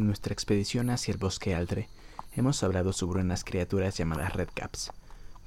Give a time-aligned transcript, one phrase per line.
[0.00, 1.90] En nuestra expedición hacia el bosque Aldre,
[2.32, 4.92] hemos hablado sobre unas criaturas llamadas redcaps.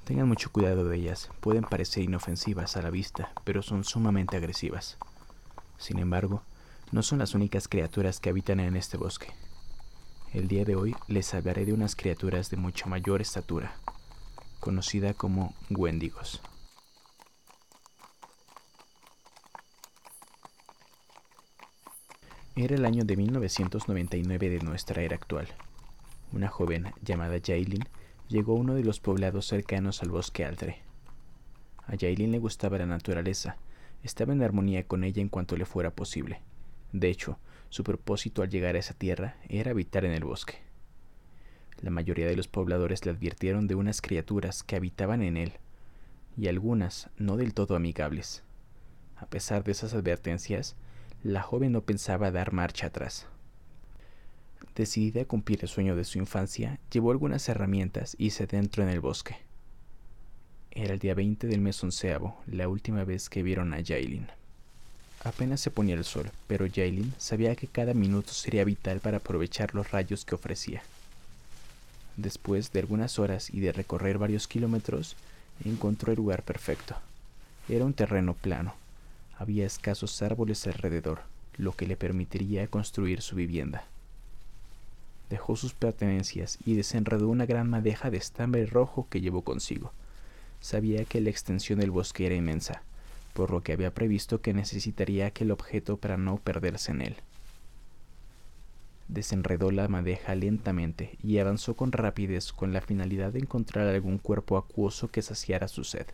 [0.04, 4.96] Tengan mucho cuidado de ellas, pueden parecer inofensivas a la vista, pero son sumamente agresivas.
[5.76, 6.44] Sin embargo,
[6.92, 9.26] no son las únicas criaturas que habitan en este bosque.
[10.32, 13.74] El día de hoy les hablaré de unas criaturas de mucha mayor estatura,
[14.60, 16.40] conocida como Wendigos.
[22.56, 25.48] Era el año de 1999 de nuestra era actual.
[26.32, 27.82] Una joven llamada Jailin
[28.28, 30.78] llegó a uno de los poblados cercanos al bosque Aldre.
[31.88, 33.56] A Jailin le gustaba la naturaleza,
[34.04, 36.42] estaba en armonía con ella en cuanto le fuera posible.
[36.92, 37.40] De hecho,
[37.70, 40.58] su propósito al llegar a esa tierra era habitar en el bosque.
[41.80, 45.54] La mayoría de los pobladores le advirtieron de unas criaturas que habitaban en él,
[46.36, 48.44] y algunas no del todo amigables.
[49.16, 50.76] A pesar de esas advertencias,
[51.24, 53.26] la joven no pensaba dar marcha atrás.
[54.76, 58.90] Decidida a cumplir el sueño de su infancia, llevó algunas herramientas y se adentró en
[58.90, 59.38] el bosque.
[60.70, 64.26] Era el día 20 del mes onceavo, la última vez que vieron a Jailin.
[65.24, 69.74] Apenas se ponía el sol, pero Jailin sabía que cada minuto sería vital para aprovechar
[69.74, 70.82] los rayos que ofrecía.
[72.18, 75.16] Después de algunas horas y de recorrer varios kilómetros,
[75.64, 76.96] encontró el lugar perfecto.
[77.66, 78.74] Era un terreno plano,
[79.38, 81.20] había escasos árboles alrededor,
[81.56, 83.84] lo que le permitiría construir su vivienda.
[85.30, 89.92] Dejó sus pertenencias y desenredó una gran madeja de estambre rojo que llevó consigo.
[90.60, 92.82] Sabía que la extensión del bosque era inmensa,
[93.32, 97.16] por lo que había previsto que necesitaría aquel objeto para no perderse en él.
[99.08, 104.56] Desenredó la madeja lentamente y avanzó con rapidez con la finalidad de encontrar algún cuerpo
[104.56, 106.06] acuoso que saciara su sed.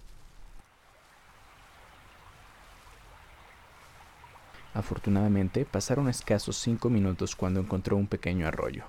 [4.72, 8.84] Afortunadamente, pasaron escasos cinco minutos cuando encontró un pequeño arroyo.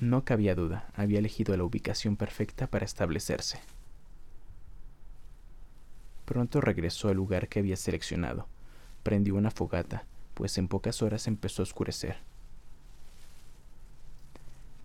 [0.00, 3.60] No cabía duda, había elegido la ubicación perfecta para establecerse.
[6.24, 8.46] Pronto regresó al lugar que había seleccionado.
[9.02, 10.04] Prendió una fogata,
[10.34, 12.16] pues en pocas horas empezó a oscurecer.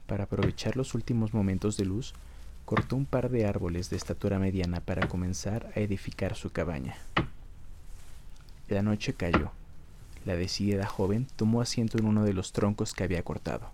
[0.06, 2.14] Para aprovechar los últimos momentos de luz,
[2.66, 6.98] cortó un par de árboles de estatura mediana para comenzar a edificar su cabaña.
[8.68, 9.52] La noche cayó.
[10.26, 13.70] La decidida joven tomó asiento en uno de los troncos que había cortado.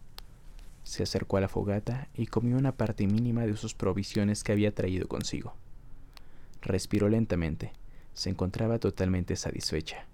[0.83, 4.75] Se acercó a la fogata y comió una parte mínima de sus provisiones que había
[4.75, 5.53] traído consigo.
[6.61, 7.71] Respiró lentamente.
[8.13, 10.05] Se encontraba totalmente satisfecha.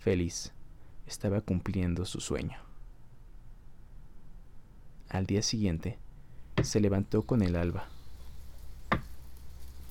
[0.00, 0.52] Feliz.
[1.06, 2.58] Estaba cumpliendo su sueño.
[5.08, 5.96] Al día siguiente,
[6.64, 7.88] se levantó con el alba.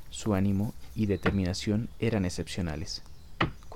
[0.10, 3.04] Su ánimo y determinación eran excepcionales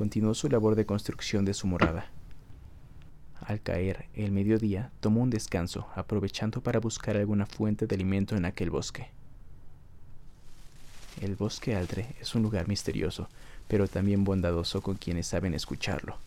[0.01, 2.07] continuó su labor de construcción de su morada.
[3.39, 8.45] Al caer el mediodía, tomó un descanso, aprovechando para buscar alguna fuente de alimento en
[8.45, 9.09] aquel bosque.
[11.21, 13.29] El bosque Aldre es un lugar misterioso,
[13.67, 16.17] pero también bondadoso con quienes saben escucharlo.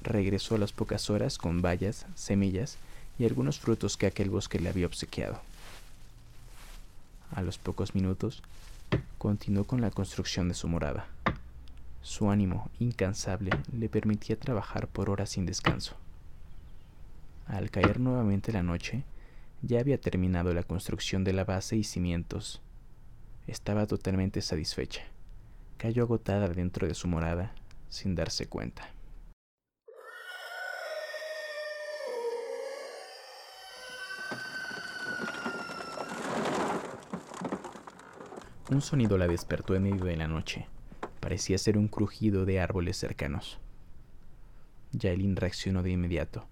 [0.00, 2.78] Regresó a las pocas horas con bayas, semillas
[3.18, 5.40] y algunos frutos que aquel bosque le había obsequiado.
[7.34, 8.44] A los pocos minutos,
[9.18, 11.08] continuó con la construcción de su morada.
[12.08, 15.94] Su ánimo incansable le permitía trabajar por horas sin descanso.
[17.46, 19.04] Al caer nuevamente la noche,
[19.60, 22.62] ya había terminado la construcción de la base y cimientos.
[23.46, 25.02] Estaba totalmente satisfecha.
[25.76, 27.52] Cayó agotada dentro de su morada
[27.90, 28.88] sin darse cuenta.
[38.70, 40.68] Un sonido la despertó en medio de la noche
[41.28, 43.58] Parecía ser un crujido de árboles cercanos.
[44.98, 46.46] Jailin reaccionó de inmediato.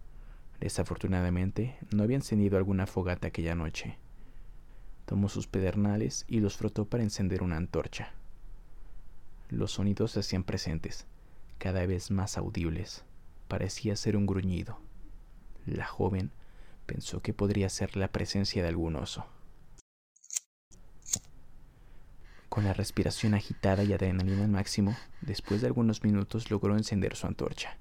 [0.61, 3.97] Desafortunadamente, no había encendido alguna fogata aquella noche.
[5.07, 8.13] Tomó sus pedernales y los frotó para encender una antorcha.
[9.49, 11.07] Los sonidos se hacían presentes,
[11.57, 13.03] cada vez más audibles.
[13.49, 14.79] Parecía ser un gruñido.
[15.65, 16.33] La joven
[16.85, 19.25] pensó que podría ser la presencia de algún oso.
[22.57, 27.27] Con la respiración agitada y adrenalina al máximo, después de algunos minutos logró encender su
[27.27, 27.77] antorcha.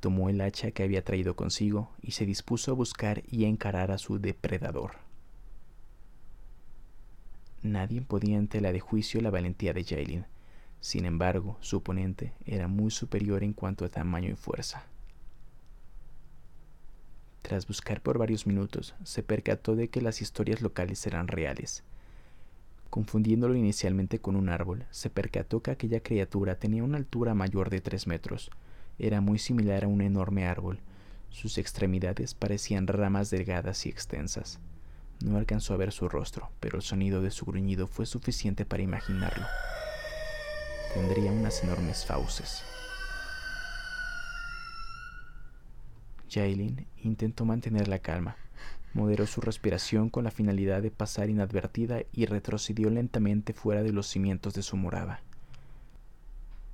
[0.00, 3.98] Tomó el hacha que había traído consigo y se dispuso a buscar y encarar a
[3.98, 4.92] su depredador.
[7.60, 10.24] Nadie podía ante la de juicio la valentía de Jailin.
[10.80, 14.86] Sin embargo, su oponente era muy superior en cuanto a tamaño y fuerza.
[17.42, 21.84] Tras buscar por varios minutos, se percató de que las historias locales eran reales
[22.90, 27.80] Confundiéndolo inicialmente con un árbol, se percató que aquella criatura tenía una altura mayor de
[27.80, 28.50] tres metros.
[28.98, 30.80] Era muy similar a un enorme árbol.
[31.30, 34.58] Sus extremidades parecían ramas delgadas y extensas.
[35.24, 38.82] No alcanzó a ver su rostro, pero el sonido de su gruñido fue suficiente para
[38.82, 39.46] imaginarlo.
[40.92, 42.64] Tendría unas enormes fauces.
[46.28, 48.36] Jailin intentó mantener la calma,
[48.92, 54.06] moderó su respiración con la finalidad de pasar inadvertida y retrocedió lentamente fuera de los
[54.06, 55.20] cimientos de su morada.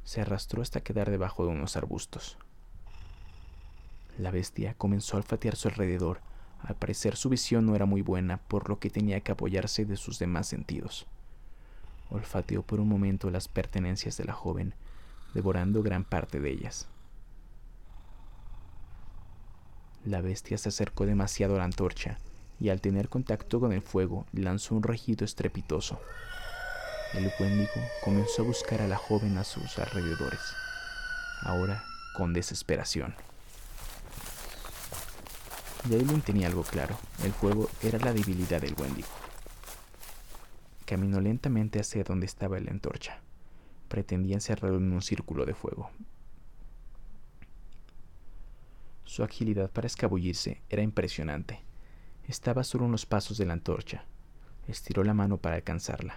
[0.04, 2.38] Se arrastró hasta quedar debajo de unos arbustos.
[4.18, 6.20] La bestia comenzó a olfatear su alrededor.
[6.62, 9.96] Al parecer su visión no era muy buena, por lo que tenía que apoyarse de
[9.96, 11.06] sus demás sentidos.
[12.08, 14.74] Olfateó por un momento las pertenencias de la joven,
[15.34, 16.88] devorando gran parte de ellas.
[20.06, 22.18] La bestia se acercó demasiado a la antorcha
[22.60, 26.00] y al tener contacto con el fuego lanzó un rugido estrepitoso.
[27.12, 27.72] El Wendigo
[28.04, 30.40] comenzó a buscar a la joven a sus alrededores,
[31.42, 31.82] ahora
[32.16, 33.16] con desesperación.
[35.88, 39.08] Jaylin tenía algo claro, el fuego era la debilidad del Wendigo.
[40.84, 43.18] Caminó lentamente hacia donde estaba la antorcha.
[43.88, 45.90] Pretendía encerrarlo en un círculo de fuego.
[49.16, 51.60] Su agilidad para escabullirse era impresionante.
[52.28, 54.04] Estaba solo unos pasos de la antorcha.
[54.68, 56.16] Estiró la mano para alcanzarla.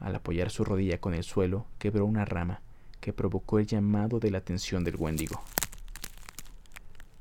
[0.00, 2.62] Al apoyar su rodilla con el suelo, quebró una rama
[3.02, 5.42] que provocó el llamado de la atención del Wendigo.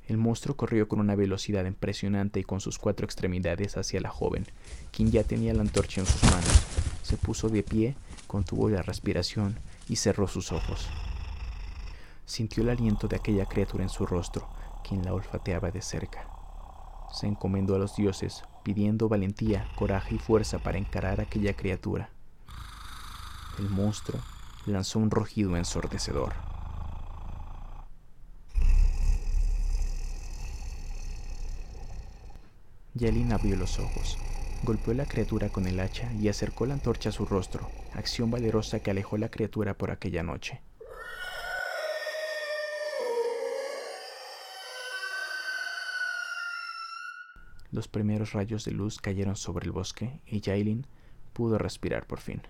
[0.08, 4.46] El monstruo corrió con una velocidad impresionante y con sus cuatro extremidades hacia la joven,
[4.94, 6.64] quien ya tenía la antorcha en sus manos.
[7.02, 7.96] Se puso de pie,
[8.28, 9.58] contuvo la respiración
[9.90, 10.88] y cerró sus ojos.
[12.26, 14.48] Sintió el aliento de aquella criatura en su rostro,
[14.84, 16.28] quien la olfateaba de cerca.
[17.12, 22.10] Se encomendó a los dioses, pidiendo valentía, coraje y fuerza para encarar a aquella criatura.
[23.60, 24.20] El monstruo
[24.66, 26.34] lanzó un rugido ensordecedor.
[32.96, 34.18] Yelin abrió los ojos,
[34.64, 38.32] golpeó a la criatura con el hacha y acercó la antorcha a su rostro, acción
[38.32, 40.62] valerosa que alejó a la criatura por aquella noche.
[47.74, 50.86] Los primeros rayos de luz cayeron sobre el bosque y Jailin
[51.34, 52.44] pudo respirar por fin.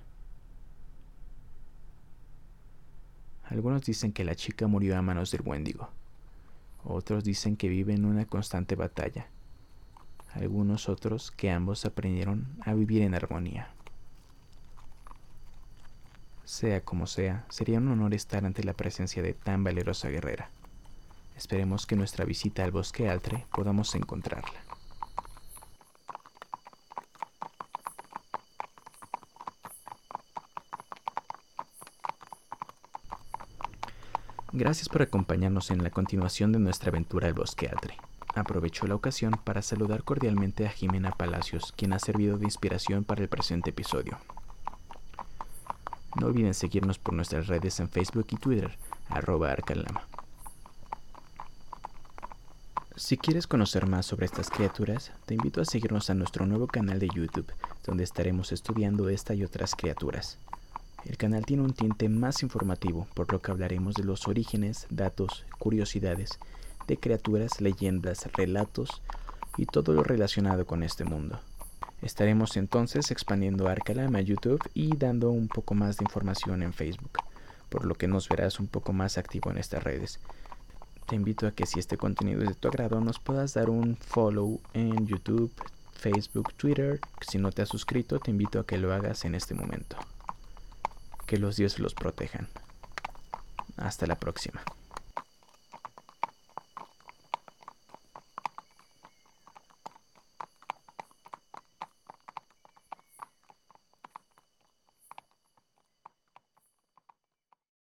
[3.45, 5.89] Algunos dicen que la chica murió a manos del Wendigo.
[6.83, 9.27] Otros dicen que vive en una constante batalla.
[10.33, 13.69] Algunos otros que ambos aprendieron a vivir en armonía.
[16.43, 20.49] Sea como sea, sería un honor estar ante la presencia de tan valerosa guerrera.
[21.37, 24.72] Esperemos que nuestra visita al bosque Altre podamos encontrarla.
[34.55, 37.97] Gracias por acompañarnos en la continuación de nuestra aventura al bosque Altre.
[38.35, 43.23] Aprovecho la ocasión para saludar cordialmente a Jimena Palacios, quien ha servido de inspiración para
[43.23, 44.19] el presente episodio.
[46.21, 48.77] No olviden seguirnos por nuestras redes en Facebook y Twitter,
[49.09, 50.03] arroba arcalama.
[52.95, 56.99] Si quieres conocer más sobre estas criaturas, te invito a seguirnos a nuestro nuevo canal
[56.99, 57.51] de YouTube,
[57.83, 60.37] donde estaremos estudiando esta y otras criaturas.
[61.06, 65.45] El canal tiene un tinte más informativo, por lo que hablaremos de los orígenes, datos,
[65.60, 66.40] curiosidades,
[66.88, 69.02] de criaturas, leyendas, relatos
[69.57, 71.40] y todo lo relacionado con este mundo.
[72.02, 77.19] Estaremos entonces expandiendo Arcalama a YouTube y dando un poco más de información en Facebook,
[77.69, 80.19] por lo que nos verás un poco más activo en estas redes.
[81.07, 83.98] Te invito a que si este contenido es de tu agrado nos puedas dar un
[83.98, 85.52] follow en YouTube,
[85.94, 87.00] Facebook, Twitter.
[87.22, 89.98] Si no te has suscrito, te invito a que lo hagas en este momento.
[91.33, 92.47] Que los dioses los protejan.
[93.75, 94.61] Hasta la próxima.